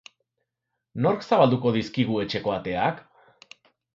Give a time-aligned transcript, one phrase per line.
[1.07, 3.01] Nork zabalduko dizkigu etxeko ateak?